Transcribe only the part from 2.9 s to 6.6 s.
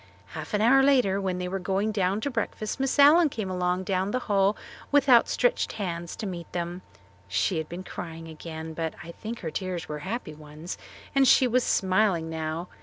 Allen came along the hall with outstretched hands to meet